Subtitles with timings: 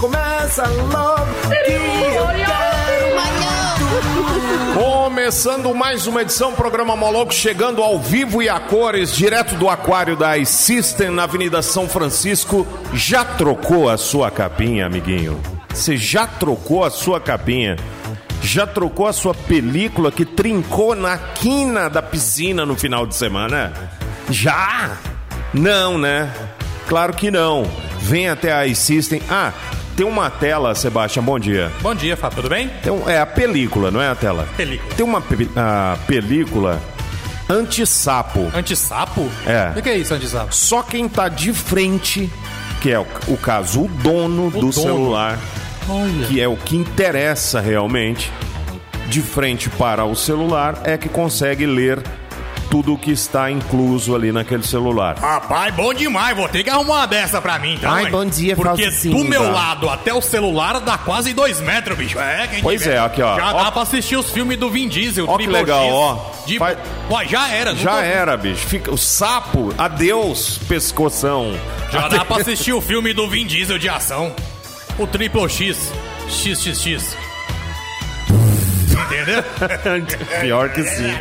[0.00, 2.80] Começa logo que eu quero.
[4.72, 10.16] Começando mais uma edição, programa Moloco, chegando ao vivo e a cores, direto do aquário
[10.16, 12.66] da System na Avenida São Francisco.
[12.94, 15.38] Já trocou a sua capinha, amiguinho?
[15.68, 17.76] Você já trocou a sua capinha?
[18.42, 23.70] Já trocou a sua película que trincou na quina da piscina no final de semana?
[24.30, 24.96] Já?
[25.52, 26.32] Não, né?
[26.88, 27.70] Claro que não.
[28.00, 29.20] Vem até a System.
[29.28, 29.52] Ah,
[29.96, 31.70] tem uma tela, Sebastião, bom dia.
[31.82, 32.70] Bom dia, Fábio, tudo bem?
[33.06, 34.48] É a película, não é a tela?
[34.56, 34.94] Película.
[34.94, 36.80] Tem uma pe- a película
[37.48, 38.50] anti-sapo.
[38.54, 39.28] Antissapo?
[39.46, 39.78] É.
[39.78, 40.54] O que é isso, antissapo?
[40.54, 42.30] Só quem tá de frente,
[42.80, 44.72] que é o, o caso, o dono do dono.
[44.72, 45.38] celular,
[45.88, 46.26] Olha.
[46.26, 48.32] que é o que interessa realmente,
[49.08, 52.00] de frente para o celular, é que consegue ler
[52.70, 55.16] tudo o que está incluso ali naquele celular.
[55.18, 56.36] Rapaz, bom demais.
[56.36, 57.90] Vou ter que arrumar uma dessa pra mim, então.
[57.92, 58.10] Ai, hein?
[58.10, 62.18] bom dia, Porque do meu lado até o celular dá quase dois metros, bicho.
[62.18, 62.94] É, quem Pois tiver.
[62.94, 63.36] é, aqui, ó.
[63.36, 63.62] Já Ó.
[63.64, 65.92] dá pra assistir os filmes do Vin Diesel, Ó que Triple legal, X.
[65.92, 66.30] ó.
[66.46, 66.58] De...
[66.58, 66.78] Faz-
[67.10, 67.74] Ó, já era.
[67.74, 68.66] Já tô- era, bicho.
[68.66, 71.52] Fica, o sapo, adeus, pescoção.
[71.90, 74.32] Já dá pra assistir o filme do Vin Diesel de ação.
[74.98, 75.90] O Triple X.
[76.28, 77.16] XXX.
[79.06, 79.42] Entendeu?
[80.40, 81.12] Pior que sim.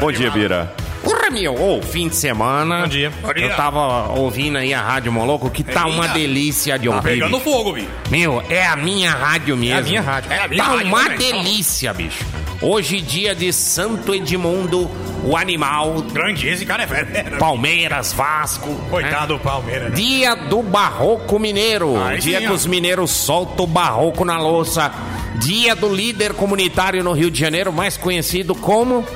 [0.00, 0.72] Bom dia, Bira.
[1.02, 2.82] Porra, meu, ô, fim de semana.
[2.82, 3.10] Bom dia.
[3.22, 3.46] Bom dia.
[3.46, 7.08] Eu tava ouvindo aí a Rádio Moloco, que tá uma delícia de Tá ouvir.
[7.10, 7.50] pegando bicho.
[7.50, 7.88] fogo, bicho.
[8.10, 9.78] Meu, é a minha rádio mesmo.
[9.78, 10.32] a minha rádio.
[10.32, 11.18] É a minha tá rádio uma também.
[11.18, 12.24] delícia, bicho.
[12.62, 14.90] Hoje, dia de Santo Edmundo,
[15.24, 17.38] o animal, Grande, esse cara é velho.
[17.38, 18.68] Palmeiras, Vasco.
[18.68, 18.76] né?
[18.90, 19.94] Coitado do Palmeiras.
[19.94, 22.02] Dia do Barroco Mineiro.
[22.02, 22.54] Aí Dia sim, que ó.
[22.54, 24.92] os mineiros soltam o barroco na louça.
[25.36, 29.06] Dia do líder comunitário no Rio de Janeiro, mais conhecido como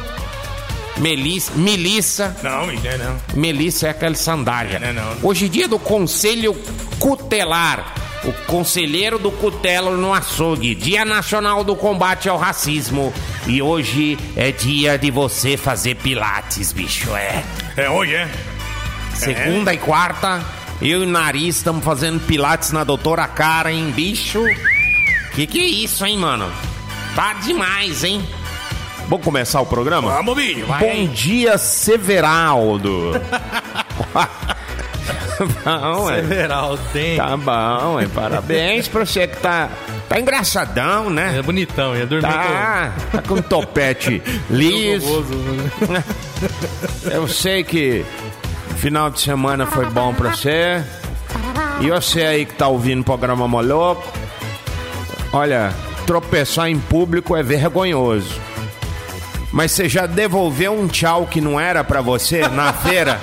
[0.96, 2.36] Melis, Melissa.
[2.42, 3.16] Não, não é não.
[3.34, 4.78] Melissa é aquela sandália.
[4.78, 5.16] Não, não.
[5.22, 6.54] Hoje, dia do Conselho
[6.98, 7.94] Cutelar.
[8.24, 10.74] O conselheiro do cutelo no açougue.
[10.74, 13.12] Dia Nacional do Combate ao Racismo.
[13.46, 17.14] E hoje é dia de você fazer pilates, bicho.
[17.14, 17.44] É.
[17.76, 18.30] É hoje, é?
[19.14, 20.42] Segunda e quarta,
[20.80, 24.42] eu e o Nariz estamos fazendo pilates na doutora Karen, bicho.
[25.34, 26.50] Que que é isso, hein, mano?
[27.14, 28.26] Tá demais, hein?
[29.08, 30.10] Vamos começar o programa?
[30.10, 30.66] Vamos, bicho.
[30.66, 33.12] Vai Bom dia, Severaldo.
[35.64, 36.16] bom, é.
[36.16, 37.16] Several, tem.
[37.16, 37.98] Tá bom.
[38.14, 39.68] Parabéns pra você que tá,
[40.08, 41.36] tá engraçadão, né?
[41.38, 45.24] É bonitão, ia dormir Tá, tá com um topete liso.
[47.10, 48.04] Eu sei que
[48.76, 50.82] final de semana foi bom pra você.
[51.80, 54.06] E você aí que tá ouvindo o programa Moloco,
[55.32, 55.74] olha,
[56.06, 58.40] tropeçar em público é vergonhoso.
[59.54, 63.20] Mas você já devolveu um tchau que não era pra você na feira?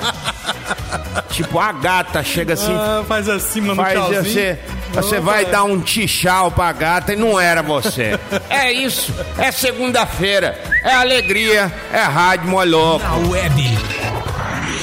[1.29, 4.23] tipo, a gata chega assim, Ah, faz assim, mano, Faz tchauzinho.
[4.23, 4.59] você.
[4.93, 5.45] Você Opa, vai é.
[5.47, 8.17] dar um tchau pra gata e não era você.
[8.49, 9.13] É isso.
[9.37, 10.57] É segunda-feira.
[10.85, 11.69] É alegria.
[11.91, 13.03] É rádio moloco.
[13.03, 13.77] Na web.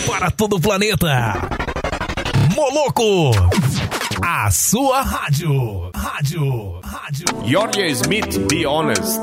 [0.06, 1.08] Para todo o planeta.
[2.54, 3.30] Moloco.
[4.22, 5.90] A sua rádio.
[5.96, 6.78] Rádio.
[6.84, 7.24] Rádio.
[7.46, 9.20] Georgia Smith, be honest.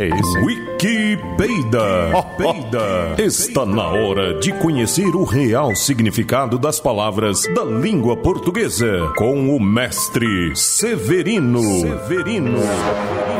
[0.00, 0.38] É isso.
[0.44, 2.14] Wikipedia.
[2.36, 3.16] Peida.
[3.18, 9.60] Está na hora de conhecer o real significado das palavras da língua portuguesa com o
[9.60, 11.60] mestre Severino.
[11.80, 12.58] Severino.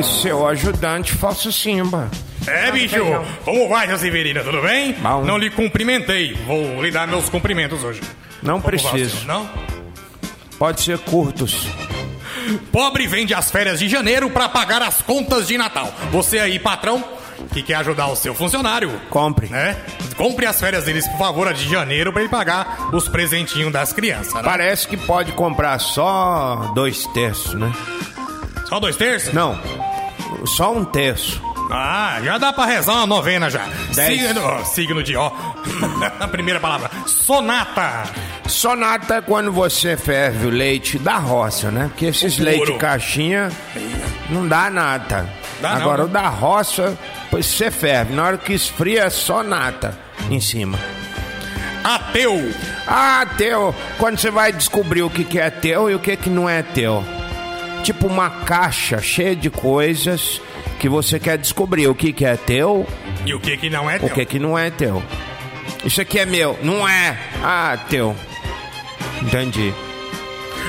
[0.01, 2.11] E seu ajudante falso Simba.
[2.45, 2.97] É, bicho.
[3.45, 4.43] Como vai, seu Severino?
[4.43, 4.95] Tudo bem?
[4.95, 5.25] Bom.
[5.25, 6.35] Não lhe cumprimentei.
[6.45, 8.01] Vou lhe dar meus cumprimentos hoje.
[8.43, 9.19] Não Como vai, preciso.
[9.19, 9.27] senhor?
[9.29, 9.49] Não?
[10.59, 11.69] Pode ser curtos.
[12.73, 15.93] Pobre vende as férias de janeiro pra pagar as contas de Natal.
[16.11, 17.03] Você aí, patrão,
[17.53, 19.49] que quer ajudar o seu funcionário, Compre.
[19.49, 19.77] né?
[20.17, 23.93] Compre as férias deles, por favor, a de janeiro, pra ele pagar os presentinhos das
[23.93, 24.43] crianças, né?
[24.43, 27.73] Parece que pode comprar só dois terços, né?
[28.69, 29.33] Só dois terços?
[29.33, 29.59] Não.
[30.45, 31.41] Só um terço.
[31.71, 33.67] Ah, já dá pra rezar uma novena já.
[33.93, 35.31] Signo, ó, signo de ó.
[36.19, 36.91] a primeira palavra.
[37.07, 38.05] Sonata.
[38.47, 41.89] Sonata é quando você ferve o leite da roça, né?
[41.89, 43.51] Porque esses leite caixinha
[44.31, 45.29] não dá nada.
[45.61, 46.05] Dá não, Agora né?
[46.05, 46.97] o da roça,
[47.31, 48.15] pois você ferve.
[48.15, 49.99] Na hora que esfria é só nata
[50.31, 50.79] em cima.
[51.85, 52.53] Ateu.
[52.87, 53.75] Ah, teu.
[53.99, 56.63] Quando você vai descobrir o que, que é teu e o que, que não é
[56.63, 57.05] teu.
[57.83, 60.41] tipo uma caixa cheia de coisas
[60.79, 62.87] que você quer descobrir o que, que é teu,
[63.27, 64.09] E o que que não é o teu?
[64.11, 65.03] que, que não é teu.
[65.85, 67.19] Isso aqui é meu, não é.
[67.43, 68.15] Ah, teu.
[69.23, 69.73] Entendi.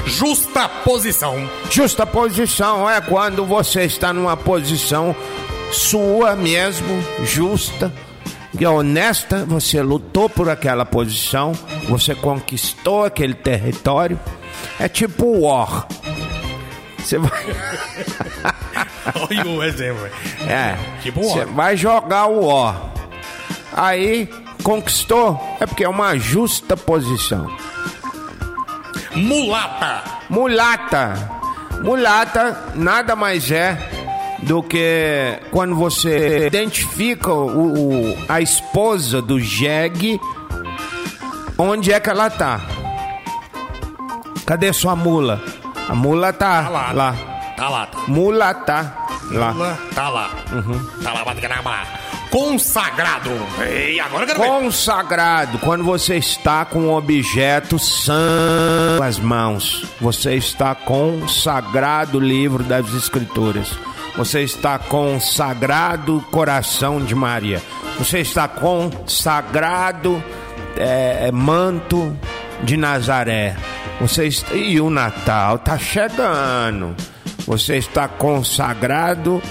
[0.06, 1.36] Justa posição.
[1.70, 5.16] Justa posição é quando você está numa posição
[5.72, 6.88] sua mesmo,
[7.24, 7.92] justa
[8.60, 9.46] e honesta.
[9.46, 11.52] Você lutou por aquela posição,
[11.88, 14.20] você conquistou aquele território.
[14.80, 15.88] É tipo war.
[16.98, 17.32] Você vai,
[19.16, 20.06] Olha o exemplo.
[20.48, 22.76] é, Tipo você vai jogar o war.
[23.74, 24.30] Aí
[24.64, 27.48] conquistou, é porque é uma justa posição.
[29.16, 30.04] Mulata.
[30.30, 31.40] Mulata.
[31.84, 33.78] Mulata nada mais é
[34.44, 40.20] do que quando você identifica o, o- a esposa do jegue,
[41.58, 42.62] onde é que ela tá?
[44.46, 45.42] Cadê sua mula?
[45.88, 46.92] A mula tá, Tá lá.
[46.92, 47.16] lá.
[47.60, 47.88] Tá lá.
[47.88, 48.96] Tá Mula tá
[49.32, 49.52] lá.
[49.52, 49.78] lá.
[49.94, 50.30] Tá lá.
[50.54, 51.04] Uhum.
[51.04, 51.88] Tá lá.
[52.32, 53.32] Consagrado.
[53.70, 54.48] E agora eu quero ver.
[54.48, 59.86] Consagrado, quando você está com um objeto santo nas mãos.
[60.00, 63.78] Você está com o sagrado livro das Escrituras.
[64.16, 67.62] Você está com o sagrado coração de Maria.
[67.98, 70.24] Você está com o sagrado
[70.78, 72.18] é, manto
[72.64, 73.58] de Nazaré.
[74.00, 76.96] Você está, e o Natal está chegando.
[77.50, 79.42] Você está consagrado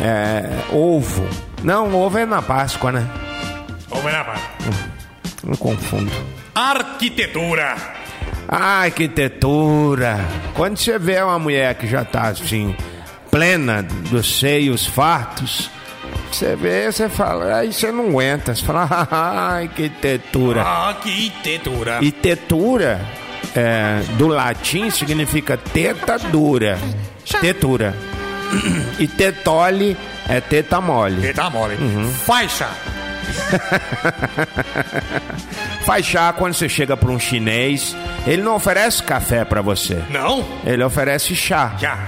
[0.00, 0.42] é,
[0.74, 1.24] ovo.
[1.62, 3.08] Não, ovo é na Páscoa, né?
[3.88, 4.42] Vamos ver na parte.
[5.44, 6.10] Não confundo.
[6.52, 7.76] Arquitetura.
[8.48, 10.18] Arquitetura.
[10.54, 12.74] Quando você vê uma mulher que já tá assim,
[13.30, 15.70] plena dos seios fartos,
[16.28, 18.52] você vê, você fala, aí você não aguenta.
[18.52, 20.62] Você fala, ah, arquitetura.
[20.64, 21.98] Arquitetura.
[22.02, 23.00] E tetura,
[23.54, 26.80] é, do latim, significa teta dura.
[27.40, 27.94] Tetura.
[28.98, 29.96] E tetole
[30.28, 31.32] é teta mole.
[31.32, 31.76] Tá mole.
[31.76, 32.12] Uhum.
[32.12, 32.68] Faixa.
[36.36, 37.96] Quando você chega para um chinês,
[38.26, 40.02] ele não oferece café para você.
[40.10, 40.46] Não?
[40.64, 41.74] Ele oferece chá.
[41.78, 41.98] Já.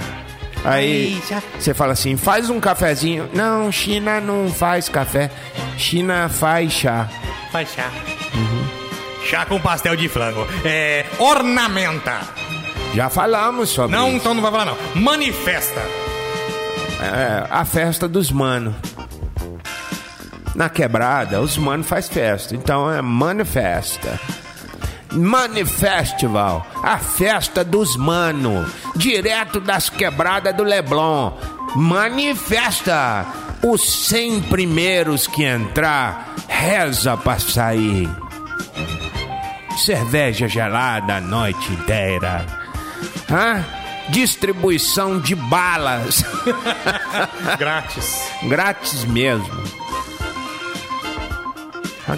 [0.64, 1.20] Aí
[1.58, 3.28] você fala assim, faz um cafezinho.
[3.34, 5.30] Não, China não faz café.
[5.76, 7.08] China faz chá.
[7.52, 7.90] Faz chá.
[9.24, 10.46] Chá com pastel de frango.
[10.64, 11.04] É.
[11.18, 12.20] Ornamenta.
[12.94, 14.16] Já falamos sobre Não, isso.
[14.18, 14.76] então não vai falar não.
[15.02, 15.80] Manifesta.
[17.00, 18.74] É, a festa dos mano.
[20.54, 22.54] Na quebrada, os mano faz festa.
[22.54, 24.18] Então é manifesta.
[25.12, 31.32] Manifestival, a festa dos mano, direto das quebradas do Leblon.
[31.76, 33.24] Manifesta,
[33.62, 38.08] os 100 primeiros que entrar, reza pra sair.
[39.84, 42.44] Cerveja gelada a noite inteira.
[43.30, 43.64] Hã?
[44.10, 46.22] Distribuição de balas.
[47.58, 48.28] Grátis.
[48.42, 49.64] Grátis mesmo.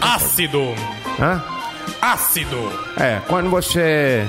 [0.00, 0.74] Ácido.
[1.20, 1.42] Hã?
[2.00, 2.72] Ácido.
[2.98, 4.28] É, quando você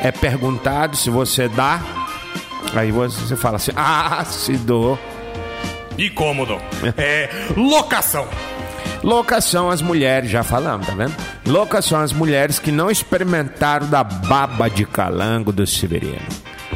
[0.00, 1.80] é perguntado se você dá,
[2.74, 4.98] aí você fala assim, ácido.
[5.96, 6.58] E cômodo.
[6.96, 7.28] É.
[7.56, 8.26] Locação.
[9.02, 11.14] Locação as mulheres, já falamos, tá vendo?
[11.46, 16.20] Locação as mulheres que não experimentaram da baba de calango do Siberiano.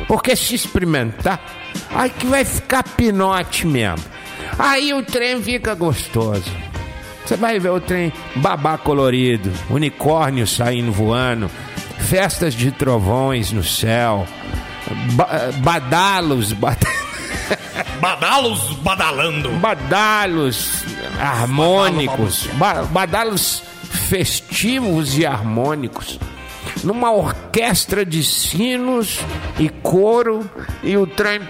[0.09, 1.41] Porque se experimentar,
[1.95, 4.05] aí que vai ficar pinote mesmo.
[4.59, 6.51] Aí o trem fica gostoso.
[7.25, 11.51] Você vai ver o trem babá colorido, unicórnio saindo voando,
[11.99, 14.25] festas de trovões no céu,
[15.13, 16.79] ba- badalos, bad-
[18.07, 19.51] Badalos badalando.
[19.59, 20.85] badalos
[21.21, 23.63] harmônicos, ba- badalos
[24.09, 26.19] festivos e harmônicos,
[26.85, 29.19] numa orquestra de sinos
[29.59, 30.49] e coro
[30.85, 31.41] e o trem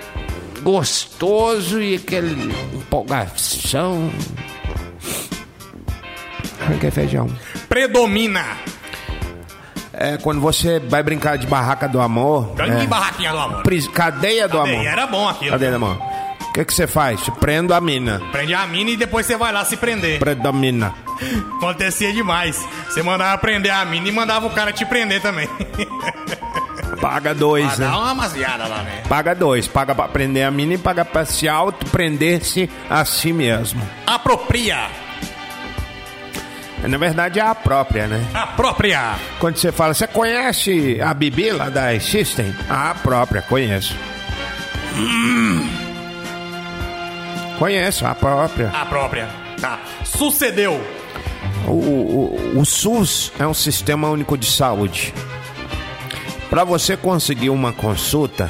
[0.62, 2.28] gostoso e aquela
[2.74, 4.10] empolgação.
[6.80, 7.28] Quer feijão?
[7.68, 8.44] Predomina.
[9.92, 12.54] É quando você vai brincar de barraca do amor.
[12.54, 13.62] Grande é, barraquinha do amor.
[13.92, 14.86] cadeia do Cadeia, amor.
[14.86, 15.50] Era bom aquilo.
[15.52, 16.15] Cadeia do amor.
[16.56, 17.20] O que que você faz?
[17.20, 18.18] Você prende a mina.
[18.32, 20.18] Prende a mina e depois você vai lá se prender.
[20.18, 20.94] Predomina.
[21.58, 22.66] Acontecia demais.
[22.88, 25.46] Você mandava prender a mina e mandava o cara te prender também.
[26.98, 27.90] Paga dois, Pra né?
[27.90, 29.02] dar uma maciada lá, né?
[29.06, 29.68] Paga dois.
[29.68, 33.82] Paga pra prender a mina e paga pra se auto-prender-se a si mesmo.
[34.06, 34.86] Apropria.
[36.88, 38.26] Na verdade é a própria, né?
[38.32, 39.16] Apropria.
[39.38, 42.54] Quando você fala, você conhece a Bibi lá da System?
[42.70, 43.94] A própria, conheço.
[44.96, 45.85] Hum.
[47.58, 48.70] Conheço, a própria.
[48.70, 49.28] A própria.
[49.60, 49.80] Tá.
[50.04, 50.80] Sucedeu.
[51.66, 55.12] O, o, o SUS é um sistema único de saúde.
[56.48, 58.48] Para você conseguir uma consulta,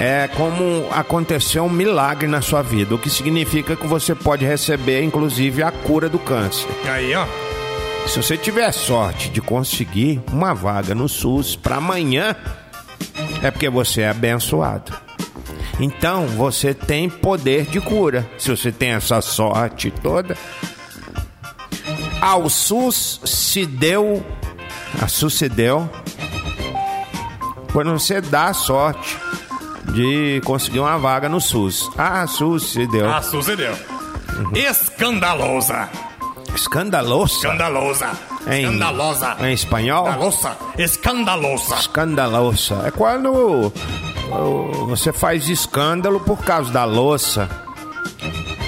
[0.00, 5.02] é como aconteceu um milagre na sua vida, o que significa que você pode receber,
[5.02, 6.68] inclusive, a cura do câncer.
[6.90, 7.26] Aí, ó.
[8.06, 12.36] Se você tiver sorte de conseguir uma vaga no SUS para amanhã,
[13.42, 14.92] é porque você é abençoado.
[15.80, 18.28] Então você tem poder de cura.
[18.38, 20.36] Se você tem essa sorte toda,
[22.20, 24.24] ao SUS se deu,
[25.02, 25.88] a SUS se deu
[27.72, 29.18] quando você dá a sorte
[29.92, 31.90] de conseguir uma vaga no SUS.
[31.98, 33.10] Ah, SUS se deu.
[33.10, 33.76] Ah, sucedeu.
[34.54, 35.88] Escandalosa.
[36.54, 37.34] Escandalosa.
[37.34, 38.10] Escandalosa.
[38.46, 39.36] Em- Escandalosa.
[39.40, 40.06] Em espanhol?
[40.08, 40.56] Escandalosa.
[40.78, 41.74] Escandalosa.
[41.76, 42.82] Escandalosa.
[42.86, 43.72] É quando
[44.86, 47.48] você faz escândalo por causa da louça.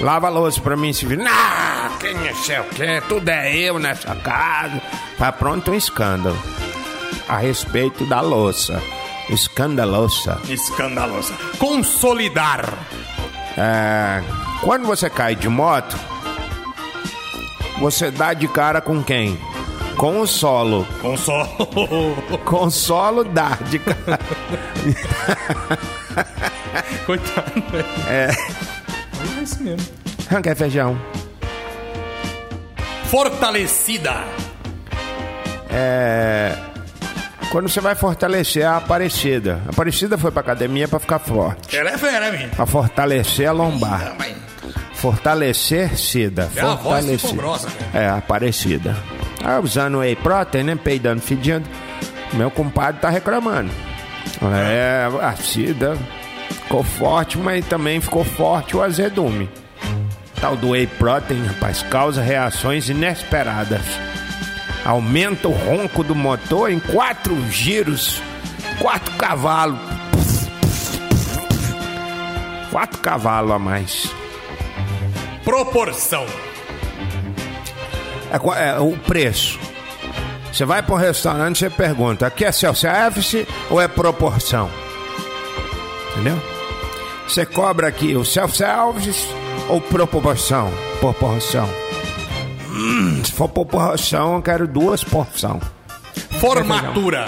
[0.01, 1.17] Lava a louça pra mim, se vir.
[1.17, 3.01] Não, quem é sei o quê?
[3.07, 4.81] Tudo é eu nessa casa.
[5.17, 6.37] Tá pronto um escândalo.
[7.27, 8.81] A respeito da louça.
[9.29, 10.39] Escandalosa.
[10.47, 11.33] Escandalosa.
[11.57, 12.73] Consolidar.
[13.57, 14.23] É,
[14.61, 15.97] quando você cai de moto,
[17.79, 19.37] você dá de cara com quem?
[19.97, 20.85] Com o solo.
[21.01, 21.47] Consolo.
[22.45, 24.19] Com o solo dá de cara.
[27.05, 27.63] Coitado.
[28.07, 28.29] É.
[28.29, 29.87] É isso mesmo.
[30.43, 30.99] Quer feijão?
[33.05, 34.13] Fortalecida.
[37.51, 39.61] Quando você vai fortalecer a Aparecida.
[39.65, 41.75] A Aparecida foi pra academia pra ficar forte.
[41.75, 42.49] Ela é fera, minha.
[42.49, 44.15] Pra fortalecer a lombar.
[44.93, 46.49] Fortalecer Cida.
[46.55, 47.35] É, a voz Fortalecer.
[47.35, 47.67] grossa.
[47.93, 48.95] É, Aparecida.
[49.43, 50.75] Ah, usando whey protein, né?
[50.75, 51.67] Peidando, fedindo.
[52.33, 53.71] Meu compadre tá reclamando.
[54.53, 55.97] É, a Cida
[56.49, 59.49] ficou forte, mas também ficou forte o azedume.
[60.39, 63.81] Tal do whey protein, rapaz, causa reações inesperadas.
[64.85, 68.21] Aumenta o ronco do motor em quatro giros.
[68.79, 69.79] Quatro cavalos.
[72.71, 74.13] Quatro cavalos a mais.
[75.43, 76.25] Proporção.
[78.31, 79.59] É, é, o preço.
[80.51, 84.69] Você vai para um restaurante e você pergunta: aqui é self-service ou é proporção?
[86.11, 86.41] Entendeu?
[87.27, 89.27] Você cobra aqui o self-service
[89.69, 90.71] ou proporção?
[90.99, 91.69] Proporção.
[92.69, 95.61] Hum, se for proporção, eu quero duas porções.
[96.39, 97.25] Formatura.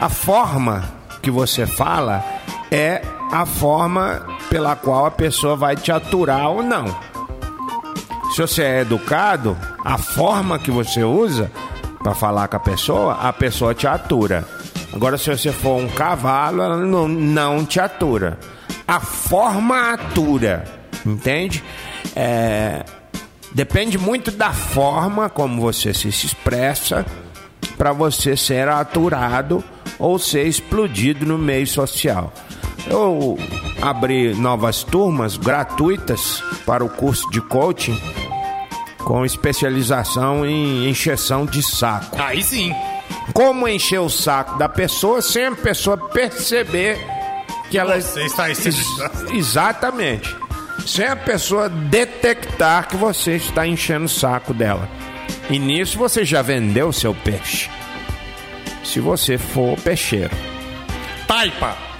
[0.00, 0.84] A forma
[1.22, 2.24] que você fala
[2.70, 7.11] é a forma pela qual a pessoa vai te aturar ou não.
[8.32, 11.52] Se você é educado, a forma que você usa
[12.02, 14.48] para falar com a pessoa, a pessoa te atura.
[14.90, 18.38] Agora, se você for um cavalo, ela não, não te atura.
[18.88, 20.64] A forma atura,
[21.04, 21.62] entende?
[22.16, 22.86] É,
[23.52, 27.04] depende muito da forma como você se expressa
[27.76, 29.62] para você ser aturado
[29.98, 32.32] ou ser explodido no meio social.
[32.86, 33.38] Eu
[33.82, 38.21] abri novas turmas gratuitas para o curso de coaching
[39.04, 42.20] com especialização em encheção de saco.
[42.20, 42.74] Aí sim.
[43.32, 46.98] Como encher o saco da pessoa sem a pessoa perceber
[47.70, 49.34] que ela Você está excitado.
[49.34, 50.36] Exatamente.
[50.86, 54.88] Sem a pessoa detectar que você está enchendo o saco dela.
[55.48, 57.70] E nisso você já vendeu o seu peixe.
[58.84, 60.34] Se você for peixeiro.
[61.26, 61.91] Taipa.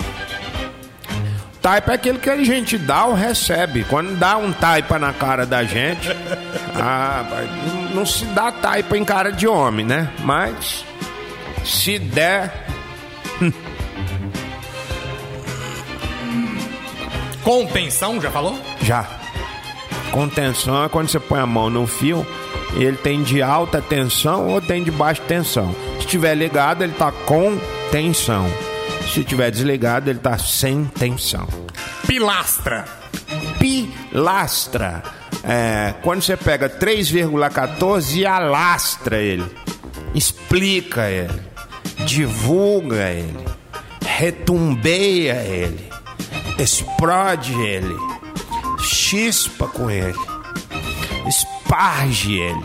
[1.63, 3.85] Taipa é aquele que a gente dá ou recebe.
[3.85, 6.09] Quando dá um taipa na cara da gente,
[6.75, 7.25] ah,
[7.95, 10.11] não- se dá taipa em cara de homem, né?
[10.25, 10.85] Mas
[11.65, 12.53] se der,
[17.45, 18.59] Contenção, já falou?
[18.83, 19.05] já.
[20.13, 22.27] Contenção é quando você põe a mão no fio
[22.77, 25.75] e ele tem de alta tensão ou tem de baixa tensão.
[26.01, 27.59] Se tiver ligado, ele tá com
[27.91, 28.47] tensão.
[29.11, 31.47] Se tiver desligado, ele tá sem tensão.
[32.07, 32.85] Pilastra.
[33.59, 35.03] pilastra.
[35.45, 39.45] É, quando você pega 3,14 e alastra ele,
[40.15, 41.43] explica ele,
[42.07, 43.45] divulga ele,
[44.07, 45.91] retumbeia ele,
[46.59, 47.97] explode ele,
[48.79, 50.19] chispa com ele,
[51.27, 52.65] esparge ele,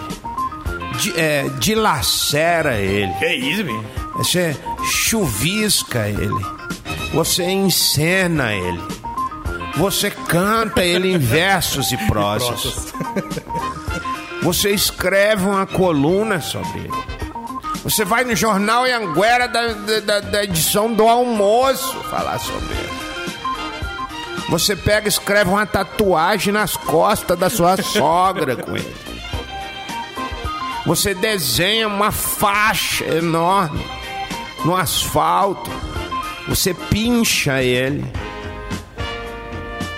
[0.98, 3.14] di- é, dilacera ele.
[3.14, 3.86] Que isso, menino?
[4.16, 6.46] Você chuvisca ele.
[7.14, 8.82] Você encena ele.
[9.76, 12.94] Você canta ele em versos e prosas.
[14.42, 16.92] Você escreve uma coluna sobre ele.
[17.84, 19.68] Você vai no jornal Anguera da,
[20.02, 22.98] da, da edição do almoço falar sobre ele.
[24.50, 28.96] Você pega e escreve uma tatuagem nas costas da sua sogra com ele.
[30.88, 33.86] Você desenha uma faixa enorme
[34.64, 35.70] no asfalto
[36.48, 38.06] Você pincha ele.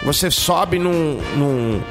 [0.03, 1.81] Você sobe num, num,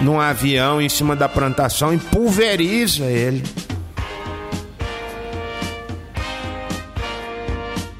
[0.00, 3.44] num avião em cima da plantação e pulveriza ele.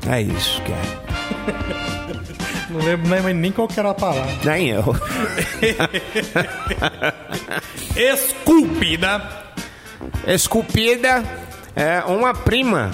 [0.09, 0.83] É isso, que é.
[2.69, 4.35] Não lembro nem, nem qual que era a palavra.
[4.43, 4.85] Nem eu.
[7.95, 9.40] Esculpida.
[10.27, 11.25] Esculpida
[11.75, 12.91] é uma prima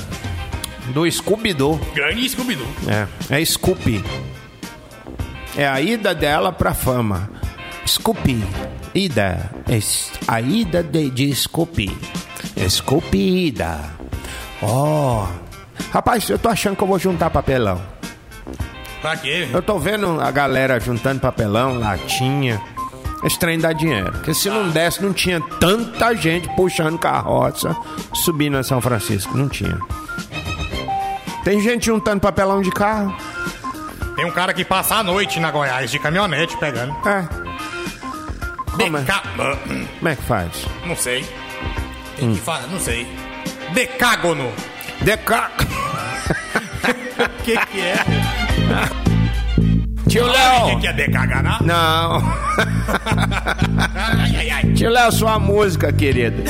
[0.89, 1.79] do Scooby-Doo.
[1.95, 2.67] Grande Scooby-Doo.
[3.31, 4.05] É, é Scoopy.
[5.57, 7.31] É a ida dela pra fama.
[7.87, 8.45] Scoopy.
[8.95, 9.51] Ida.
[9.69, 11.97] Es- A ida de, de Scoopy.
[12.69, 13.79] Scoopy ida.
[14.63, 15.27] Oh.
[15.93, 17.81] Rapaz, eu tô achando que eu vou juntar papelão.
[19.01, 19.49] Pra quê?
[19.53, 22.61] Eu tô vendo a galera juntando papelão, latinha.
[23.27, 24.13] Esse trem dá dinheiro.
[24.13, 27.77] Porque se não desse, não tinha tanta gente puxando carroça
[28.15, 29.37] subindo a São Francisco.
[29.37, 29.77] Não tinha.
[31.43, 33.13] Tem gente juntando papelão de carro.
[34.15, 36.93] Tem um cara que passa a noite na Goiás de caminhonete pegando.
[37.07, 37.29] É.
[38.71, 39.01] Como é?
[39.01, 39.23] Deca...
[39.99, 40.67] Como é que faz?
[40.87, 41.27] Não sei.
[42.17, 43.07] Tem que falar, não sei.
[43.73, 44.53] Decágono.
[45.03, 45.51] Deca...
[47.17, 47.97] O que que é?
[50.09, 50.81] Tio Léo!
[50.81, 51.59] que é decaganá?
[51.63, 52.19] Não.
[53.95, 54.73] Ai, ai, ai.
[54.75, 56.43] Tio Léo, sua música, querido.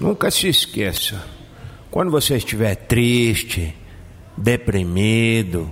[0.00, 1.20] Nunca se esqueça.
[1.90, 3.74] Quando você estiver triste,
[4.36, 5.70] deprimido,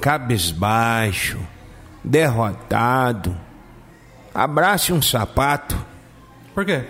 [0.00, 1.38] cabisbaixo,
[2.02, 3.36] derrotado,
[4.34, 5.76] abrace um sapato.
[6.54, 6.84] Por quê?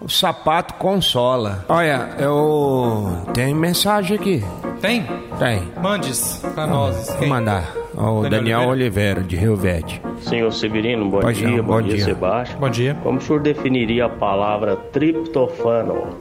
[0.00, 1.64] O sapato consola.
[1.68, 4.44] Olha, eu tenho mensagem aqui.
[4.80, 5.06] Tem?
[5.38, 5.62] Tem.
[5.80, 7.14] Mandes pra nós.
[7.18, 7.70] Vou mandar.
[7.94, 8.70] O Daniel Daniel Oliveira?
[8.70, 10.00] Oliveira, de Rio Verde.
[10.20, 12.04] Senhor Severino, bom Pois dia, não, bom, bom dia, dia.
[12.06, 12.60] Sebastião.
[12.60, 12.96] Bom dia.
[13.02, 16.16] Como o senhor definiria a palavra triptofano?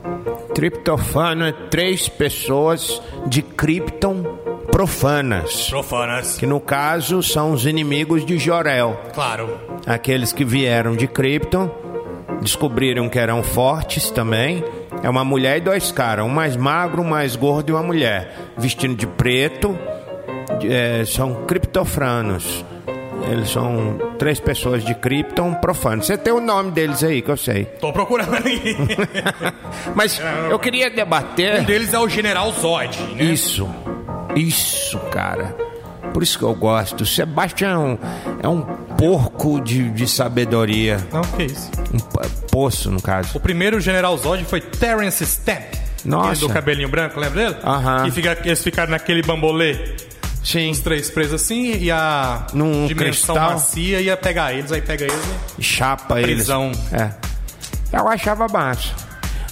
[0.53, 4.23] Triptofano é três pessoas de Krypton
[4.71, 5.69] profanas.
[5.69, 6.37] Profanas.
[6.37, 8.99] Que no caso são os inimigos de Jorel.
[9.13, 9.57] Claro.
[9.85, 11.69] Aqueles que vieram de Krypton,
[12.41, 14.63] descobriram que eram fortes também.
[15.03, 18.35] É uma mulher e dois caras, um mais magro, um mais gordo e uma mulher.
[18.57, 19.77] Vestindo de preto,
[20.63, 22.65] é, são criptofranos.
[23.29, 26.07] Eles são três pessoas de Krypton profanos.
[26.07, 27.65] Você tem o nome deles aí, que eu sei.
[27.65, 28.75] Tô procurando aqui.
[29.93, 31.59] Mas eu queria debater.
[31.59, 33.23] um deles é o General Zod, né?
[33.23, 33.69] Isso,
[34.35, 35.55] isso, cara.
[36.19, 37.05] Por isso que eu gosto.
[37.05, 37.97] Sebastião é um,
[38.43, 38.61] é um
[38.97, 40.97] porco de, de sabedoria.
[41.13, 41.71] Não, que isso.
[41.93, 43.37] Um po- poço, no caso.
[43.37, 45.75] O primeiro General Zod foi Terence Stamp.
[46.03, 46.41] Nossa.
[46.41, 47.55] Do cabelinho branco, lembra dele?
[47.63, 48.03] Aham.
[48.03, 49.95] Que fica, eles ficaram naquele bambolê,
[50.43, 50.71] Sim.
[50.71, 53.51] os três presos assim, e a Num dimensão cristal.
[53.53, 55.21] macia ia pegar eles, aí pega eles
[55.57, 55.63] e...
[55.63, 56.65] Chapa Prisão.
[56.65, 56.93] eles.
[56.93, 57.13] É.
[57.93, 58.89] Eu achava massa.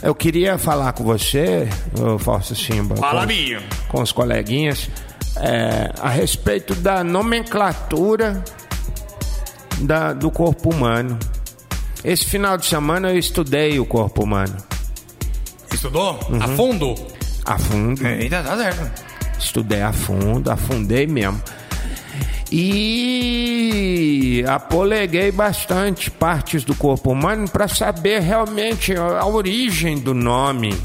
[0.03, 1.67] Eu queria falar com você,
[2.19, 2.97] Falso Simba.
[2.97, 3.62] Fala, com, Binho.
[3.88, 4.89] com os coleguinhas,
[5.41, 8.43] é, a respeito da nomenclatura
[9.82, 11.17] da- do corpo humano.
[12.04, 14.56] Esse final de semana eu estudei o corpo humano.
[15.73, 16.19] Estudou?
[16.30, 16.41] Uhum.
[16.41, 16.95] A fundo?
[17.45, 18.06] A fundo.
[18.08, 19.04] Eita, tá certo.
[19.39, 21.41] Estudei a fundo, afundei mesmo.
[22.50, 30.76] E apoleguei bastante partes do corpo humano para saber realmente a origem do nome.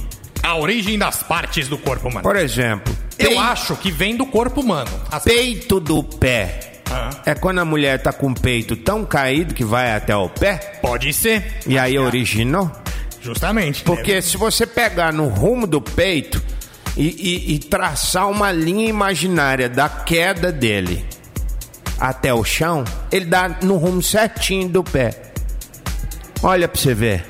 [0.43, 2.23] A origem das partes do corpo humano.
[2.23, 4.91] Por exemplo, Eu acho que vem do corpo humano.
[5.11, 6.81] As- peito do pé.
[6.91, 7.11] Ah.
[7.25, 10.79] É quando a mulher tá com o peito tão caído que vai até o pé.
[10.83, 11.61] Pode ser.
[11.67, 12.71] E aí originou.
[13.21, 13.83] Justamente.
[13.85, 16.43] Porque se você pegar no rumo do peito
[16.97, 21.07] e, e- e traçar uma linha imaginária da queda dele
[21.99, 25.33] até o chão, ele dá no rumo certinho do pé.
[26.43, 27.25] Olha pra você ver.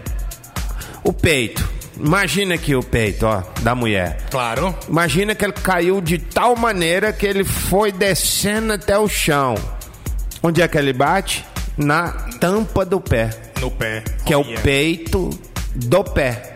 [1.04, 1.68] O peito.
[1.96, 4.18] Imagina aqui o peito, ó, da mulher.
[4.30, 4.74] Claro.
[4.88, 9.54] Imagina que ele caiu de tal maneira que ele foi descendo até o chão.
[10.42, 11.44] Onde é que ele bate?
[11.76, 14.02] Na tampa do pé No pé.
[14.26, 14.60] que é o Olha.
[14.60, 15.30] peito
[15.74, 16.52] do pé.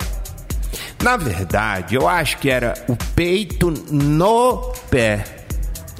[1.03, 5.25] Na verdade, eu acho que era o peito no pé.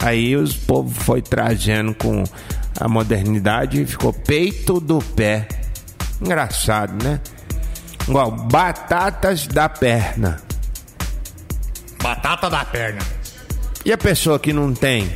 [0.01, 2.25] Aí os povo foi trazendo com
[2.79, 5.47] a modernidade e ficou peito do pé.
[6.21, 7.21] Engraçado, né?
[8.09, 10.41] Igual batatas da perna.
[12.01, 13.03] Batata da perna.
[13.85, 15.11] E a pessoa que não tem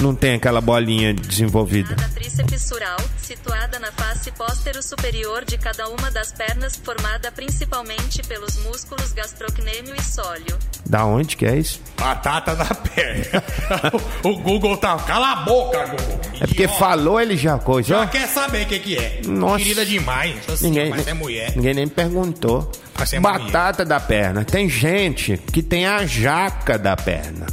[0.00, 1.94] não tem aquela bolinha desenvolvida?
[2.04, 8.22] A tríceps sural, situada na face póstero superior de cada uma das pernas, formada principalmente
[8.22, 10.58] pelos músculos gastrocnêmio e sólio.
[10.86, 11.80] Da onde que é isso?
[11.98, 13.42] Batata da perna.
[14.22, 14.96] o Google tá.
[14.98, 16.20] Cala a boca, Google.
[16.40, 16.78] É porque Idiota.
[16.78, 17.88] falou, ele já coisa.
[17.88, 19.20] Já quer saber o que, que é.
[19.26, 19.58] Nossa.
[19.58, 20.36] Querida demais.
[20.48, 21.52] Assim, Ninguém, mas é mulher.
[21.56, 22.70] ninguém nem perguntou.
[22.98, 24.44] Mas é Batata da perna.
[24.44, 27.46] Tem gente que tem a jaca da perna.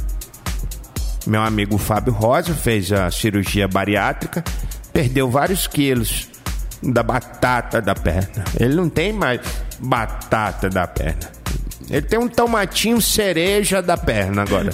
[1.26, 4.42] Meu amigo Fábio Rosa fez a cirurgia bariátrica,
[4.92, 6.28] perdeu vários quilos
[6.82, 8.44] da batata da perna.
[8.58, 9.40] Ele não tem mais
[9.78, 11.30] batata da perna.
[11.88, 14.70] Ele tem um tomatinho cereja da perna agora.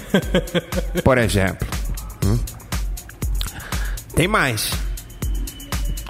[1.04, 1.66] Por exemplo.
[2.24, 2.38] Hum?
[4.14, 4.72] Tem mais.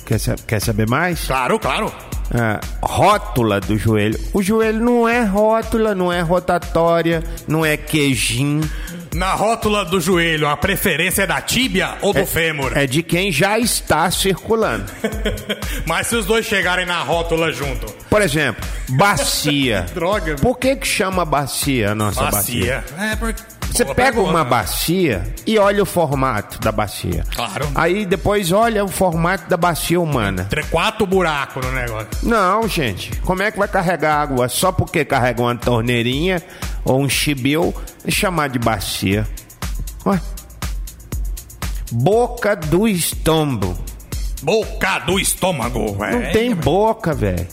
[0.05, 1.27] Quer, quer saber mais?
[1.27, 1.93] Claro, claro.
[2.31, 4.19] Ah, rótula do joelho.
[4.35, 8.69] O joelho não é rótula, não é rotatória, não é queijinho.
[9.15, 12.77] Na rótula do joelho, a preferência é da tíbia ou do fêmur?
[12.77, 14.91] É de quem já está circulando.
[15.87, 17.87] Mas se os dois chegarem na rótula junto.
[18.09, 19.87] Por exemplo, bacia.
[19.95, 20.37] Droga.
[20.37, 22.85] Por que que chama bacia a nossa bacia?
[22.87, 23.13] Bacia.
[23.13, 23.58] É porque.
[23.79, 27.25] Você pega uma bacia e olha o formato da bacia.
[27.35, 27.69] Claro.
[27.75, 30.47] Aí depois olha o formato da bacia humana.
[30.51, 32.09] Tre- Quatro buracos no negócio.
[32.23, 33.11] Não, gente.
[33.21, 36.43] Como é que vai carregar água só porque carrega uma torneirinha
[36.85, 37.73] ou um chibio
[38.05, 39.27] e chamar de bacia?
[40.07, 40.21] Ué?
[41.91, 43.77] Boca do estômago.
[44.43, 45.97] Boca do estômago.
[45.99, 46.31] Não é.
[46.31, 47.47] tem boca, velho.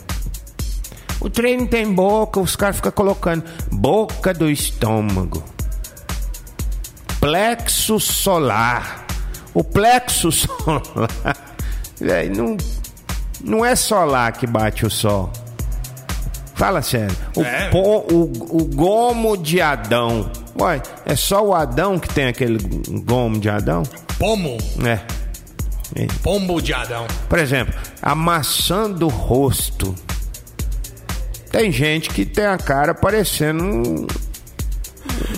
[1.21, 5.43] O trem não tem boca, os caras ficam colocando boca do estômago.
[7.19, 9.05] Plexo solar.
[9.53, 11.09] O plexo solar.
[11.99, 12.57] Véi, não,
[13.43, 15.31] não é solar que bate o sol.
[16.55, 17.15] Fala sério.
[17.35, 17.69] O, É.
[17.69, 20.29] po- o, o gomo de Adão.
[20.59, 22.57] Ué, é só o Adão que tem aquele
[23.05, 23.83] gomo de Adão?
[24.17, 24.57] Pomo.
[24.85, 24.99] É.
[26.01, 26.07] É.
[26.23, 27.05] Pombo de Adão.
[27.29, 29.93] Por exemplo, a maçã do rosto.
[31.51, 34.07] Tem gente que tem a cara parecendo um-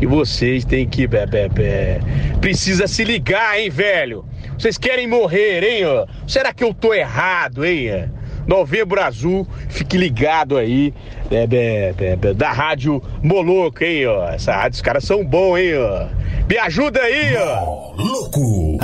[0.00, 1.08] E vocês têm que.
[1.08, 1.98] Bé, bé, bé,
[2.40, 4.24] precisa se ligar, hein, velho?
[4.56, 5.82] Vocês querem morrer, hein?
[6.26, 8.08] Será que eu tô errado, hein?
[8.48, 8.50] É?
[8.50, 10.94] Novembro azul, fique ligado aí,
[11.30, 14.28] é, bé, bé, bé, da rádio Moloco, hein, ó?
[14.28, 16.06] Essa rádio, os caras são bons, hein, ó?
[16.48, 17.92] Me ajuda aí, ó!
[17.94, 18.78] Louco.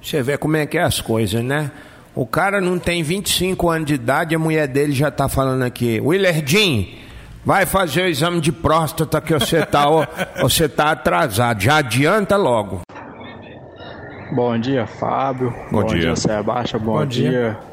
[0.00, 1.70] Você vê como é que é as coisas, né?
[2.14, 6.00] O cara não tem 25 anos de idade, a mulher dele já tá falando aqui.
[6.00, 6.84] Willer Jean,
[7.44, 10.06] vai fazer o exame de próstata que você tá, ó,
[10.42, 11.62] você tá atrasado.
[11.62, 12.82] Já adianta logo.
[14.32, 15.52] Bom dia, Fábio.
[15.72, 16.14] Bom dia.
[16.14, 16.80] Sebastião.
[16.80, 17.30] Bom, Bom dia.
[17.30, 17.69] dia.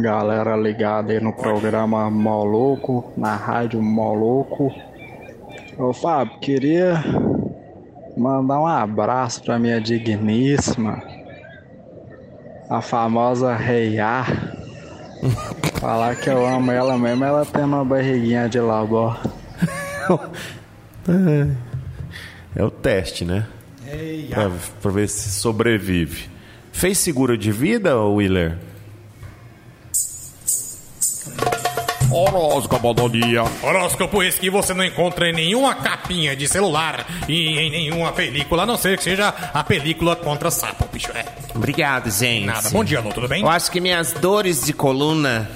[0.00, 4.72] Galera ligada aí no programa Moloco, na rádio Moloco.
[5.78, 7.02] Ô, Fábio, queria
[8.16, 11.02] mandar um abraço pra minha digníssima,
[12.68, 14.24] a famosa Reiá.
[15.80, 19.16] Falar que eu amo ela mesmo, ela tem uma barriguinha de labó.
[22.54, 23.46] É o teste, né?
[24.28, 24.50] Pra,
[24.82, 26.28] pra ver se sobrevive.
[26.72, 28.58] Fez seguro de vida, ô Willer?
[32.10, 33.44] Horóscopo do dia.
[33.62, 38.64] Horóscopo esse que você não encontra em nenhuma capinha de celular e em nenhuma película,
[38.64, 41.10] a não ser que seja a película contra sapo, bicho.
[41.12, 41.24] É.
[41.54, 42.46] Obrigado, gente.
[42.46, 42.68] Nada.
[42.70, 43.42] Bom dia, Alô, tudo bem?
[43.42, 45.48] Eu acho que minhas dores de coluna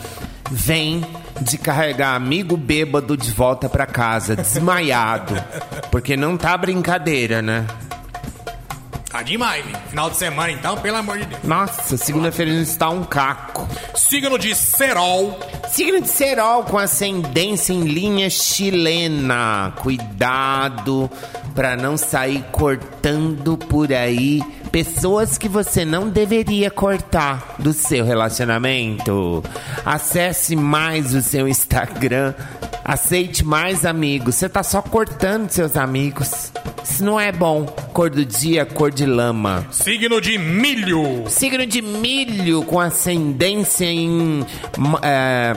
[0.50, 1.04] vêm
[1.40, 5.34] de carregar amigo bêbado de volta pra casa, desmaiado.
[5.90, 7.66] Porque não tá brincadeira, né?
[9.14, 9.84] Tá demais, menino.
[9.90, 11.42] Final de semana, então, pelo amor de Deus.
[11.44, 13.64] Nossa, segunda-feira está um caco.
[13.94, 15.38] Signo de Serol.
[15.74, 19.72] Signo de Serol com ascendência em linha chilena.
[19.82, 21.10] Cuidado
[21.52, 29.42] pra não sair cortando por aí pessoas que você não deveria cortar do seu relacionamento.
[29.84, 32.34] Acesse mais o seu Instagram.
[32.84, 34.34] Aceite mais amigos.
[34.34, 36.52] Você tá só cortando seus amigos.
[36.82, 37.64] Isso não é bom.
[37.64, 39.66] Cor do dia, cor de lama.
[39.70, 41.24] Signo de Milho.
[41.28, 44.44] Signo de milho com ascendência em
[45.02, 45.56] é,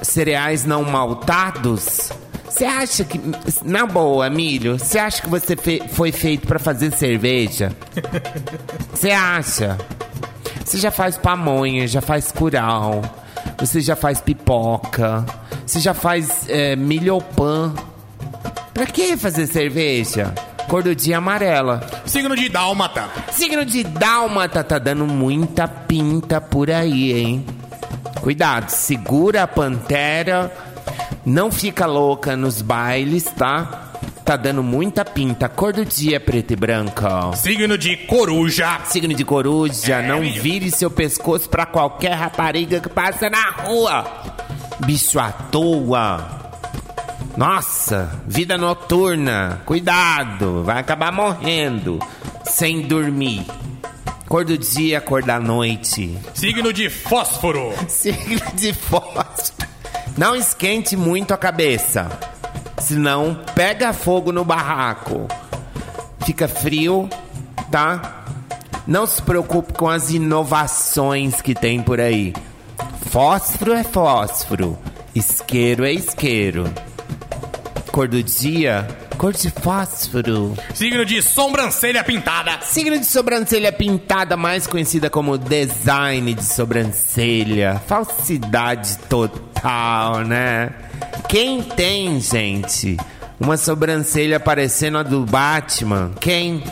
[0.00, 2.10] cereais não maltados.
[2.48, 3.20] Você acha que,
[3.64, 7.70] na boa, milho, você acha que você fe- foi feito pra fazer cerveja?
[8.92, 9.78] Você acha?
[10.64, 13.00] Você já faz pamonha, já faz curau,
[13.58, 15.24] você já faz pipoca,
[15.68, 17.74] você já faz é, milho pan.
[18.72, 20.34] Pra que fazer cerveja?
[20.66, 21.86] Cor do dia amarela.
[22.06, 23.08] Signo de Dálmata.
[23.30, 27.46] Signo de Dálmata tá dando muita pinta por aí, hein?
[28.22, 30.50] Cuidado, segura a pantera,
[31.24, 33.90] não fica louca nos bailes, tá?
[34.24, 35.48] Tá dando muita pinta.
[35.48, 37.32] Cor do dia é preta e branca.
[37.34, 38.80] Signo de Coruja.
[38.86, 44.37] Signo de coruja, É, não vire seu pescoço pra qualquer rapariga que passa na rua.
[44.80, 46.38] Bicho à toa.
[47.36, 49.62] Nossa, vida noturna.
[49.64, 51.98] Cuidado, vai acabar morrendo
[52.44, 53.46] sem dormir.
[54.28, 56.18] Cor do dia, cor da noite.
[56.34, 57.72] Signo de Fósforo.
[57.88, 59.68] Signo de fósforo.
[60.16, 62.10] Não esquente muito a cabeça.
[62.78, 65.28] Senão pega fogo no barraco.
[66.26, 67.08] Fica frio,
[67.70, 68.24] tá?
[68.86, 72.34] Não se preocupe com as inovações que tem por aí.
[73.10, 74.78] Fósforo é fósforo.
[75.14, 76.70] Isqueiro é isqueiro.
[77.90, 80.54] Cor do dia, cor de fósforo.
[80.74, 82.60] Signo de Sobrancelha Pintada.
[82.60, 87.80] Signo de sobrancelha pintada, mais conhecida como design de sobrancelha.
[87.86, 90.70] Falsidade total, né?
[91.30, 92.98] Quem tem, gente,
[93.40, 96.12] uma sobrancelha parecendo a do Batman?
[96.20, 96.62] Quem?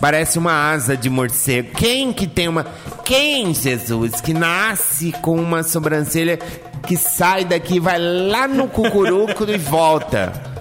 [0.00, 1.70] Parece uma asa de morcego.
[1.76, 2.66] Quem que tem uma.
[3.04, 6.38] Quem, Jesus, que nasce com uma sobrancelha
[6.86, 10.54] que sai daqui, vai lá no cucuruco e volta?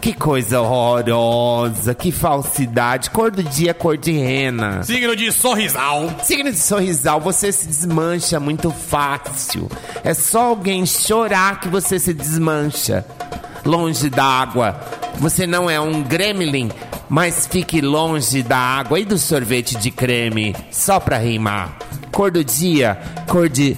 [0.00, 3.10] Que coisa horrorosa, que falsidade.
[3.10, 4.82] Cor do dia, cor de rena.
[4.82, 6.08] Signo de Sorrisal.
[6.22, 9.68] Signo de sorrisal, você se desmancha muito fácil.
[10.04, 13.04] É só alguém chorar que você se desmancha.
[13.68, 14.80] Longe da água.
[15.18, 16.70] Você não é um gremlin,
[17.06, 20.56] mas fique longe da água e do sorvete de creme.
[20.70, 21.76] Só pra rimar.
[22.10, 23.76] Cor do dia, cor de.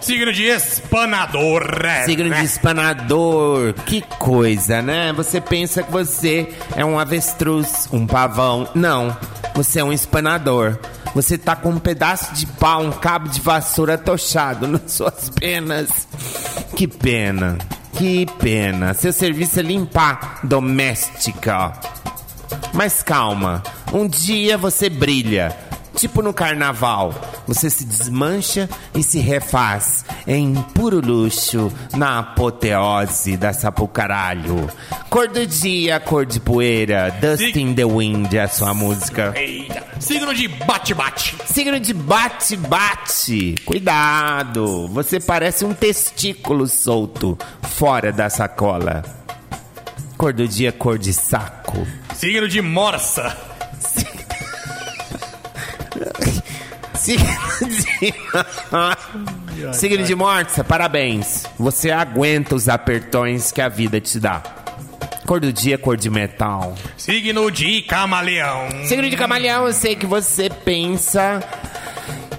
[0.00, 1.82] Signo de Espanador.
[2.06, 3.74] Signo de espanador.
[3.84, 5.12] Que coisa, né?
[5.12, 8.66] Você pensa que você é um avestruz, um pavão.
[8.74, 9.14] Não,
[9.54, 10.78] você é um espanador.
[11.14, 16.08] Você tá com um pedaço de pau, um cabo de vassoura tochado nas suas penas.
[16.74, 17.56] Que pena,
[17.96, 18.92] que pena.
[18.94, 21.72] Seu serviço é limpar doméstica.
[22.72, 25.56] Mas calma, um dia você brilha.
[25.96, 27.14] Tipo no carnaval,
[27.46, 34.68] você se desmancha e se refaz em puro luxo na apoteose da sapucaralho.
[35.10, 39.32] Cor do dia, cor de poeira, Dust in the Wind é a sua música.
[39.36, 39.84] Eita.
[40.00, 41.36] Signo de Bate-Bate.
[41.46, 43.54] Signo de bate-bate.
[43.64, 49.02] Cuidado, você parece um testículo solto fora da sacola.
[50.16, 51.86] Cor do dia, cor de saco.
[52.14, 53.53] Signo de Morsa.
[57.04, 57.28] Signo
[57.68, 58.14] de...
[59.74, 61.44] Signo de morte, parabéns.
[61.58, 64.42] Você aguenta os apertões que a vida te dá.
[65.26, 66.74] Cor do dia, cor de metal.
[66.96, 68.68] Signo de Camaleão.
[68.86, 71.42] Signo de camaleão, eu sei que você pensa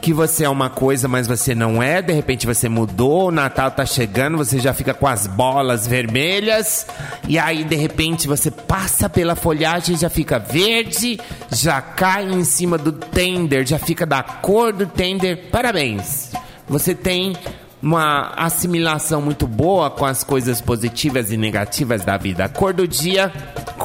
[0.05, 1.99] que você é uma coisa, mas você não é.
[1.99, 6.85] De repente você mudou, o Natal tá chegando, você já fica com as bolas vermelhas.
[7.27, 11.19] E aí, de repente, você passa pela folhagem, já fica verde,
[11.51, 15.49] já cai em cima do tender, já fica da cor do tender.
[15.49, 16.33] Parabéns!
[16.69, 17.35] Você tem
[17.81, 22.47] uma assimilação muito boa com as coisas positivas e negativas da vida.
[22.47, 23.33] Cor do dia,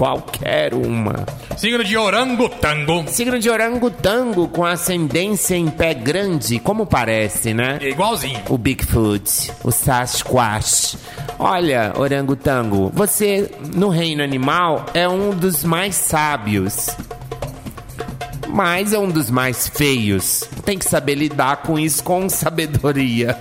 [0.01, 1.27] qualquer uma.
[1.59, 3.05] Signo de orangotango.
[3.07, 7.77] Signo de orangotango com ascendência em pé grande, como parece, né?
[7.83, 8.41] É igualzinho.
[8.49, 10.97] O Bigfoot, o Sasquatch.
[11.39, 16.89] Olha, orangotango, você no reino animal é um dos mais sábios.
[18.49, 20.49] Mas é um dos mais feios.
[20.65, 23.39] Tem que saber lidar com isso com sabedoria.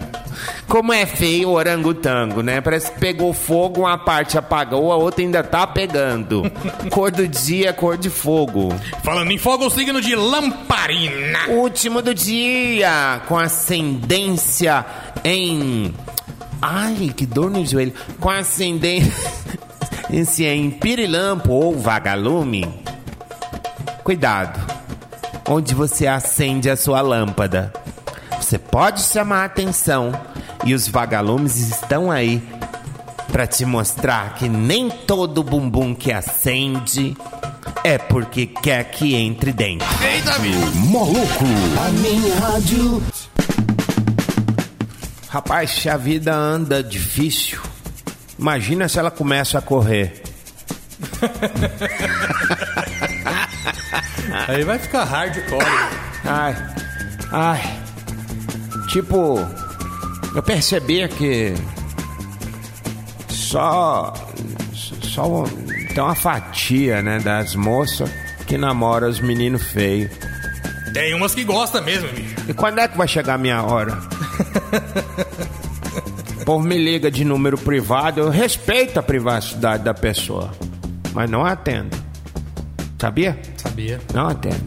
[0.67, 2.62] Como é feio o orangotango, né?
[2.62, 6.43] Parece que pegou fogo, uma parte apagou, a outra ainda tá pegando.
[6.91, 8.73] Cor do dia, cor de fogo.
[9.04, 11.47] Falando em fogo, o signo de lamparina.
[11.49, 14.86] Último do dia, com ascendência
[15.23, 15.93] em.
[16.62, 17.93] Ai, que dor no joelho.
[18.19, 19.13] Com ascendência
[20.54, 22.67] em pirilampo ou vagalume.
[24.04, 24.60] Cuidado,
[25.47, 27.73] onde você acende a sua lâmpada.
[28.49, 30.12] Você pode chamar a atenção
[30.65, 32.41] e os vagalumes estão aí
[33.31, 37.15] para te mostrar que nem todo bumbum que acende
[37.83, 39.88] é porque quer que entre dentro.
[40.73, 41.45] Moloco.
[41.85, 43.03] A minha rádio.
[45.27, 47.62] Rapaz, se a vida anda difícil,
[48.39, 50.23] imagina se ela começa a correr.
[54.47, 55.63] Aí vai ficar hardcore.
[56.25, 56.55] Ai,
[57.31, 57.78] ai.
[58.89, 59.38] Tipo,
[60.36, 61.54] eu percebi que
[63.30, 64.13] só
[64.73, 65.43] só
[65.93, 68.10] tem uma fatia, né, das moças
[68.47, 70.12] que namora os meninos feios.
[70.93, 72.36] Tem umas que gostam mesmo, bicho.
[72.47, 73.99] E quando é que vai chegar a minha hora?
[76.41, 80.52] o povo me liga de número privado, eu respeito a privacidade da pessoa,
[81.13, 81.95] mas não atendo.
[82.97, 83.39] Sabia?
[83.56, 84.02] Sabia.
[84.13, 84.65] Não atendo.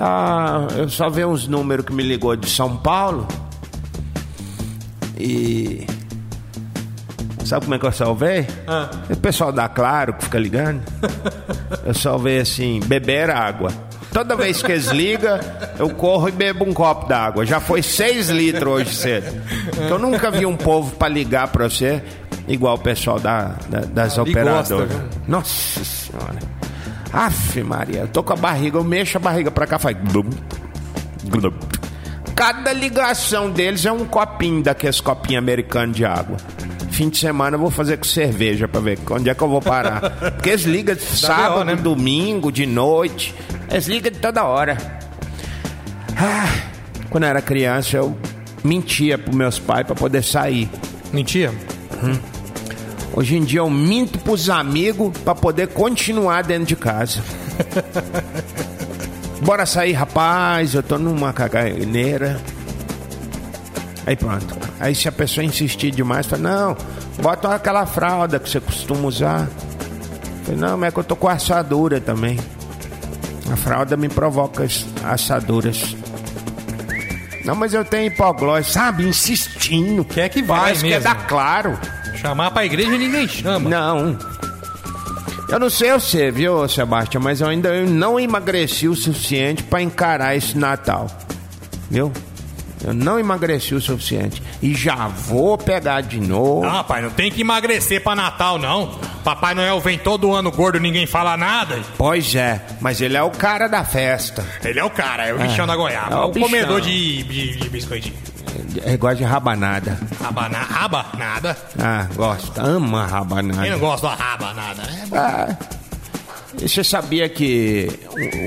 [0.00, 3.26] Ah, eu só vi uns números que me ligou de São Paulo.
[5.18, 5.86] E.
[7.44, 8.46] Sabe como é que eu salvei?
[8.66, 8.90] Ah.
[9.10, 10.82] O pessoal da Claro que fica ligando.
[11.84, 13.70] eu salvei assim: beber água.
[14.12, 15.38] Toda vez que eles ligam,
[15.76, 17.44] eu corro e bebo um copo d'água.
[17.44, 19.42] Já foi seis litros hoje cedo.
[19.90, 22.00] Eu nunca vi um povo para ligar para você
[22.46, 24.68] igual o pessoal da, da- das Ele operadoras.
[24.68, 25.00] gosta, viu?
[25.26, 26.38] Nossa Senhora.
[27.14, 29.96] Aff, Maria, eu tô com a barriga, eu mexo a barriga pra cá, faz.
[32.34, 36.36] Cada ligação deles é um copinho daqueles copinhos americanos de água.
[36.90, 39.62] Fim de semana eu vou fazer com cerveja pra ver onde é que eu vou
[39.62, 40.00] parar.
[40.32, 41.76] Porque eles ligam de sábado, B.O., né?
[41.76, 43.32] domingo, de noite.
[43.70, 44.76] Eles ligam de toda hora.
[46.16, 46.48] Ah,
[47.10, 48.16] quando eu era criança, eu
[48.64, 50.68] mentia pros meus pais pra poder sair.
[51.12, 51.52] Mentia?
[53.16, 57.22] Hoje em dia eu minto pros amigos pra poder continuar dentro de casa.
[59.40, 62.40] Bora sair, rapaz, eu tô numa caganeira.
[64.06, 64.56] Aí pronto.
[64.80, 66.76] Aí se a pessoa insistir demais, fala, não,
[67.22, 69.48] bota aquela fralda que você costuma usar.
[70.44, 72.38] Falei, não, mas é que eu tô com assadura também.
[73.52, 75.94] A fralda me provoca as- assaduras.
[77.44, 79.06] Não, mas eu tenho hipoglose, sabe?
[79.06, 80.04] Insistindo.
[80.04, 81.04] Quer que vai Parece que é mesmo.
[81.04, 81.78] da claro.
[82.24, 83.68] Chamar pra igreja ninguém chama.
[83.68, 84.18] Não.
[85.46, 90.34] Eu não sei você, viu, Sebastião, mas eu ainda não emagreci o suficiente pra encarar
[90.34, 91.06] esse Natal.
[91.90, 92.10] Viu?
[92.82, 94.42] Eu não emagreci o suficiente.
[94.62, 96.62] E já vou pegar de novo.
[96.62, 98.98] Não, rapaz, não tem que emagrecer pra Natal, não.
[99.22, 101.78] Papai Noel vem todo ano gordo, ninguém fala nada.
[101.98, 104.42] Pois é, mas ele é o cara da festa.
[104.64, 106.14] Ele é o cara, é o bichão da goiaba.
[106.14, 108.16] é o É o comedor de, de, de biscoitinho.
[108.84, 109.98] Ele gosta de rabanada.
[110.22, 111.56] Rabana, raba, nada.
[111.78, 112.62] Ah, gosta.
[112.62, 113.76] Ama Quem não rabanada.
[113.78, 114.82] gosta da raba, nada.
[114.82, 115.16] É bom.
[115.16, 115.56] Ah,
[116.62, 117.88] e você sabia que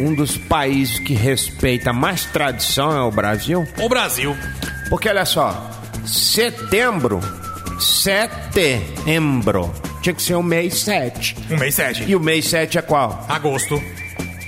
[0.01, 3.67] um dos países que respeita mais tradição é o Brasil?
[3.79, 4.35] O Brasil.
[4.89, 5.69] Porque olha só,
[6.05, 7.19] setembro,
[7.79, 11.35] setembro, tinha que ser o mês 7.
[11.51, 12.03] Um mês sete.
[12.07, 13.25] E o mês 7 é qual?
[13.27, 13.81] Agosto.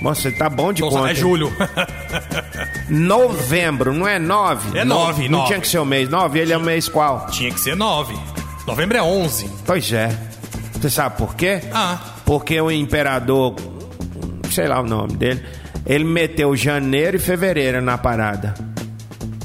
[0.00, 1.10] Nossa, você tá bom de Nossa, conta.
[1.10, 1.52] é julho.
[2.88, 4.78] Novembro, não é 9?
[4.78, 5.48] É nove, Não nove.
[5.48, 7.26] tinha que ser o mês 9, ele é o mês qual?
[7.26, 8.16] Tinha que ser nove.
[8.66, 9.48] Novembro é onze.
[9.66, 10.16] Pois é.
[10.72, 11.60] Você sabe por quê?
[11.72, 11.98] Ah.
[12.24, 13.54] Porque o imperador,
[14.50, 15.44] sei lá o nome dele,
[15.86, 18.54] ele meteu janeiro e fevereiro na parada.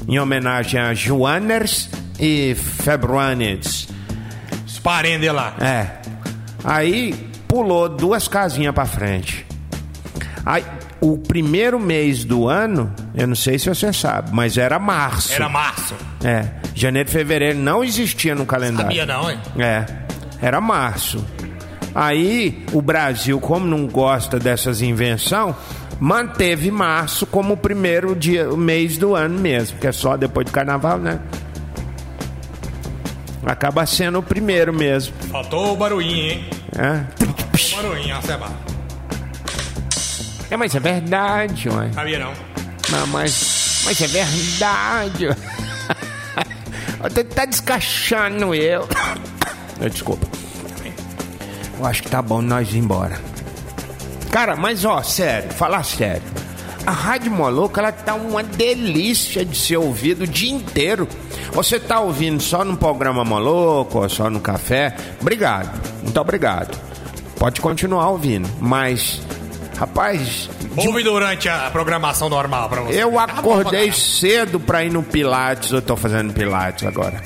[0.08, 1.88] Em homenagem a Joanners
[2.18, 3.88] e Februanes.
[4.66, 5.54] Os parentes lá.
[5.60, 5.90] É.
[6.64, 7.12] Aí
[7.48, 9.45] pulou duas casinhas pra frente.
[10.46, 10.64] Aí,
[11.00, 15.32] o primeiro mês do ano, eu não sei se você sabe, mas era março.
[15.32, 15.92] Era março.
[16.24, 16.46] É.
[16.72, 18.96] Janeiro e fevereiro não existia no calendário.
[18.96, 19.38] Sabia não, hein?
[19.58, 19.84] É,
[20.40, 21.24] era março.
[21.92, 25.56] Aí o Brasil, como não gosta dessas invenções,
[25.98, 30.46] manteve março como o primeiro dia, o mês do ano mesmo, que é só depois
[30.46, 31.18] do carnaval, né?
[33.44, 35.12] Acaba sendo o primeiro mesmo.
[35.28, 36.44] Faltou o barulhinho, hein?
[36.78, 37.76] É.
[37.76, 38.65] Barulhinho, ó, Seba.
[40.50, 41.90] É, mas é verdade, ué.
[41.92, 42.32] Sabia não.
[42.90, 45.28] Não, mas, mas é verdade.
[47.02, 48.88] Você tá descachando eu.
[49.90, 50.26] Desculpa.
[51.78, 53.20] Eu acho que tá bom nós ir embora.
[54.30, 56.22] Cara, mas ó, sério, falar sério.
[56.86, 61.08] A Rádio Moloco, ela tá uma delícia de ser ouvido o dia inteiro.
[61.52, 64.94] Você tá ouvindo só no programa Moloco ou só no café?
[65.20, 65.70] Obrigado,
[66.02, 66.78] muito obrigado.
[67.38, 69.20] Pode continuar ouvindo, mas,
[69.76, 73.02] rapaz, Ouve durante a programação normal pra você.
[73.02, 77.22] eu Tá acordei cedo pra ir no Pilates, eu tô fazendo Pilates agora.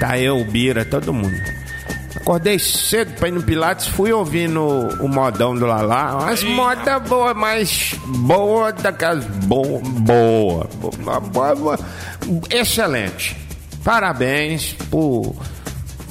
[0.00, 1.36] Tá eu, o Bira, todo mundo.
[2.16, 4.60] Acordei cedo pra ir no Pilates, fui ouvindo
[5.00, 6.16] o, modão do Lalá.
[6.16, 11.78] Umas moda boa, mas boa daquelas boa, boa, boa, boa, boa.
[12.50, 13.36] Excelente.
[13.84, 15.34] Parabéns por,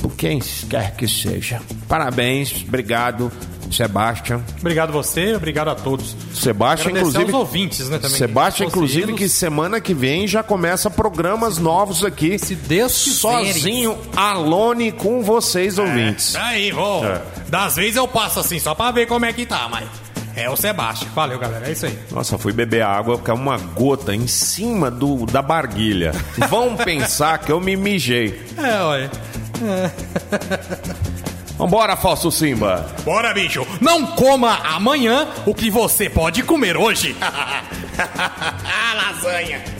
[0.02, 1.62] por quem quer que seja.
[1.88, 3.32] Parabéns, obrigado,
[3.72, 4.44] Sebastião.
[4.60, 6.16] Obrigado você, obrigado a todos.
[6.34, 7.24] Sebastião, Agradecer inclusive.
[7.24, 8.18] aos ouvintes, né, também.
[8.18, 12.38] Sebastião, Os inclusive, que semana que vem já começa programas novos aqui.
[12.40, 16.36] Se Deus Sozinho, alone com vocês, ouvintes.
[16.36, 17.06] Aí, vou.
[17.06, 17.22] É.
[17.50, 19.88] Das vezes eu passo assim, só pra ver como é que tá, mas.
[20.36, 21.12] É o Sebastião.
[21.16, 21.68] Valeu, galera.
[21.68, 21.98] É isso aí.
[22.12, 26.12] Nossa, fui beber água, caiu uma gota em cima do, da barguilha.
[26.48, 28.40] Vão pensar que eu me mijei.
[28.56, 29.12] É, olha.
[31.58, 32.86] Vambora, Falso Simba.
[33.04, 33.66] Bora, bicho.
[33.82, 37.16] Não coma amanhã o que você pode comer hoje.
[38.94, 39.78] lasanha.